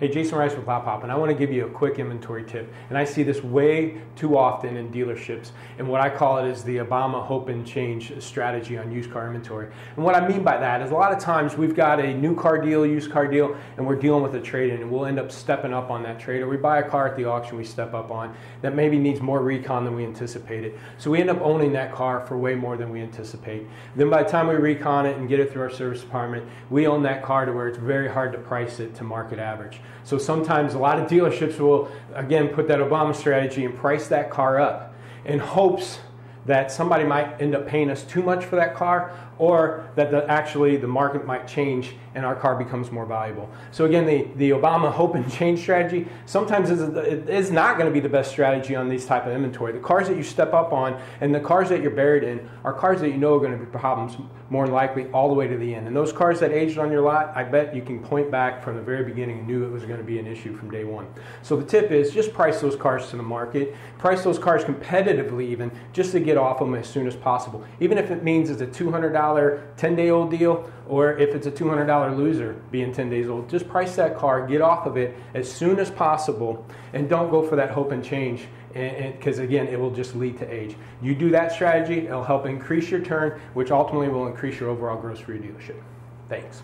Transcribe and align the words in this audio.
Hey, 0.00 0.08
Jason 0.08 0.38
Rice 0.38 0.56
with 0.56 0.66
Lot 0.66 0.86
Pop, 0.86 1.02
and 1.02 1.12
I 1.12 1.14
want 1.14 1.30
to 1.30 1.36
give 1.36 1.52
you 1.52 1.66
a 1.66 1.68
quick 1.68 1.98
inventory 1.98 2.42
tip. 2.42 2.72
And 2.88 2.96
I 2.96 3.04
see 3.04 3.22
this 3.22 3.44
way 3.44 4.00
too 4.16 4.38
often 4.38 4.78
in 4.78 4.90
dealerships. 4.90 5.50
And 5.76 5.86
what 5.86 6.00
I 6.00 6.08
call 6.08 6.38
it 6.38 6.48
is 6.48 6.64
the 6.64 6.78
Obama 6.78 7.22
hope 7.22 7.50
and 7.50 7.66
change 7.66 8.10
strategy 8.22 8.78
on 8.78 8.90
used 8.90 9.10
car 9.10 9.26
inventory. 9.26 9.70
And 9.96 10.02
what 10.02 10.14
I 10.14 10.26
mean 10.26 10.42
by 10.42 10.56
that 10.56 10.80
is 10.80 10.90
a 10.90 10.94
lot 10.94 11.12
of 11.12 11.18
times 11.18 11.54
we've 11.54 11.74
got 11.76 12.00
a 12.00 12.14
new 12.14 12.34
car 12.34 12.56
deal, 12.62 12.86
used 12.86 13.10
car 13.10 13.28
deal, 13.28 13.54
and 13.76 13.86
we're 13.86 13.94
dealing 13.94 14.22
with 14.22 14.34
a 14.36 14.40
trade 14.40 14.72
in, 14.72 14.80
and 14.80 14.90
we'll 14.90 15.04
end 15.04 15.18
up 15.18 15.30
stepping 15.30 15.74
up 15.74 15.90
on 15.90 16.02
that 16.04 16.18
trade. 16.18 16.40
Or 16.40 16.48
we 16.48 16.56
buy 16.56 16.78
a 16.78 16.88
car 16.88 17.06
at 17.06 17.14
the 17.14 17.26
auction 17.26 17.58
we 17.58 17.64
step 17.64 17.92
up 17.92 18.10
on 18.10 18.34
that 18.62 18.74
maybe 18.74 18.98
needs 18.98 19.20
more 19.20 19.42
recon 19.42 19.84
than 19.84 19.94
we 19.94 20.06
anticipated. 20.06 20.78
So 20.96 21.10
we 21.10 21.20
end 21.20 21.28
up 21.28 21.42
owning 21.42 21.74
that 21.74 21.92
car 21.92 22.24
for 22.24 22.38
way 22.38 22.54
more 22.54 22.78
than 22.78 22.88
we 22.88 23.02
anticipate. 23.02 23.66
Then 23.96 24.08
by 24.08 24.22
the 24.22 24.30
time 24.30 24.46
we 24.46 24.54
recon 24.54 25.04
it 25.04 25.18
and 25.18 25.28
get 25.28 25.40
it 25.40 25.52
through 25.52 25.60
our 25.60 25.70
service 25.70 26.00
department, 26.00 26.48
we 26.70 26.86
own 26.86 27.02
that 27.02 27.22
car 27.22 27.44
to 27.44 27.52
where 27.52 27.68
it's 27.68 27.76
very 27.76 28.08
hard 28.08 28.32
to 28.32 28.38
price 28.38 28.80
it 28.80 28.94
to 28.94 29.04
market 29.04 29.38
average. 29.38 29.78
So 30.04 30.18
sometimes 30.18 30.74
a 30.74 30.78
lot 30.78 30.98
of 30.98 31.08
dealerships 31.08 31.58
will, 31.58 31.90
again, 32.14 32.48
put 32.48 32.68
that 32.68 32.78
Obama 32.80 33.14
strategy 33.14 33.64
and 33.64 33.76
price 33.76 34.08
that 34.08 34.30
car 34.30 34.58
up 34.60 34.94
in 35.24 35.38
hopes 35.38 36.00
that 36.46 36.72
somebody 36.72 37.04
might 37.04 37.40
end 37.40 37.54
up 37.54 37.66
paying 37.66 37.90
us 37.90 38.02
too 38.04 38.22
much 38.22 38.44
for 38.44 38.56
that 38.56 38.74
car 38.74 39.12
or 39.38 39.88
that 39.96 40.10
the, 40.10 40.28
actually 40.30 40.76
the 40.76 40.86
market 40.86 41.26
might 41.26 41.48
change 41.48 41.94
and 42.14 42.26
our 42.26 42.34
car 42.34 42.56
becomes 42.56 42.90
more 42.90 43.06
valuable. 43.06 43.48
So 43.70 43.84
again, 43.84 44.04
the, 44.04 44.26
the 44.36 44.50
Obama 44.50 44.92
hope 44.92 45.14
and 45.14 45.30
change 45.32 45.60
strategy 45.60 46.06
sometimes 46.26 46.70
is, 46.70 46.80
is 47.28 47.50
not 47.50 47.78
going 47.78 47.88
to 47.88 47.92
be 47.92 48.00
the 48.00 48.08
best 48.08 48.30
strategy 48.30 48.74
on 48.74 48.88
these 48.88 49.06
type 49.06 49.26
of 49.26 49.32
inventory. 49.32 49.72
The 49.72 49.78
cars 49.78 50.08
that 50.08 50.16
you 50.16 50.22
step 50.22 50.52
up 50.52 50.72
on 50.72 51.00
and 51.20 51.34
the 51.34 51.40
cars 51.40 51.68
that 51.70 51.80
you're 51.80 51.90
buried 51.90 52.24
in 52.24 52.48
are 52.64 52.72
cars 52.72 53.00
that 53.00 53.08
you 53.08 53.16
know 53.16 53.36
are 53.36 53.38
going 53.38 53.58
to 53.58 53.64
be 53.64 53.70
problems 53.70 54.16
more 54.50 54.66
than 54.66 54.74
likely 54.74 55.06
all 55.12 55.28
the 55.28 55.34
way 55.34 55.46
to 55.46 55.56
the 55.56 55.74
end. 55.74 55.86
And 55.86 55.96
those 55.96 56.12
cars 56.12 56.40
that 56.40 56.50
aged 56.52 56.76
on 56.76 56.90
your 56.90 57.00
lot, 57.00 57.32
I 57.34 57.44
bet 57.44 57.74
you 57.74 57.82
can 57.82 58.00
point 58.00 58.30
back 58.30 58.62
from 58.62 58.76
the 58.76 58.82
very 58.82 59.04
beginning 59.04 59.38
and 59.38 59.46
knew 59.46 59.64
it 59.64 59.70
was 59.70 59.84
going 59.84 59.98
to 59.98 60.04
be 60.04 60.18
an 60.18 60.26
issue 60.26 60.54
from 60.56 60.70
day 60.70 60.84
one. 60.84 61.06
So 61.42 61.56
the 61.56 61.64
tip 61.64 61.90
is 61.90 62.12
just 62.12 62.34
price 62.34 62.60
those 62.60 62.76
cars 62.76 63.08
to 63.10 63.16
the 63.16 63.22
market, 63.22 63.74
price 63.98 64.24
those 64.24 64.38
cars 64.38 64.64
competitively 64.64 65.44
even, 65.44 65.70
just 65.92 66.12
to 66.12 66.20
get 66.30 66.38
off 66.38 66.60
them 66.60 66.76
as 66.76 66.88
soon 66.88 67.08
as 67.08 67.16
possible. 67.16 67.64
Even 67.80 67.98
if 67.98 68.12
it 68.12 68.22
means 68.22 68.50
it's 68.50 68.62
a 68.62 68.66
$200 68.66 69.60
10 69.76 69.96
day 69.96 70.10
old 70.10 70.30
deal, 70.30 70.70
or 70.88 71.18
if 71.18 71.34
it's 71.34 71.48
a 71.48 71.50
$200 71.50 72.16
loser 72.16 72.54
being 72.70 72.92
10 72.92 73.10
days 73.10 73.28
old, 73.28 73.50
just 73.50 73.68
price 73.68 73.96
that 73.96 74.16
car, 74.16 74.46
get 74.46 74.60
off 74.60 74.86
of 74.86 74.96
it 74.96 75.16
as 75.34 75.50
soon 75.50 75.80
as 75.80 75.90
possible, 75.90 76.64
and 76.92 77.08
don't 77.08 77.30
go 77.30 77.42
for 77.42 77.56
that 77.56 77.70
hope 77.70 77.90
and 77.90 78.04
change 78.04 78.46
because 78.72 79.40
again, 79.40 79.66
it 79.66 79.80
will 79.80 79.90
just 79.90 80.14
lead 80.14 80.38
to 80.38 80.48
age. 80.48 80.76
You 81.02 81.16
do 81.16 81.30
that 81.30 81.50
strategy, 81.50 82.06
it'll 82.06 82.22
help 82.22 82.46
increase 82.46 82.88
your 82.88 83.00
turn, 83.00 83.40
which 83.54 83.72
ultimately 83.72 84.08
will 84.08 84.28
increase 84.28 84.60
your 84.60 84.68
overall 84.68 85.00
gross 85.00 85.18
for 85.18 85.34
your 85.34 85.42
dealership. 85.42 85.82
Thanks. 86.28 86.62